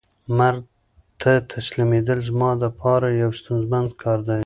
[0.37, 0.61] مرګ
[1.21, 4.39] ته تسلیمېدل زما د پاره یو ستونزمن کار دی.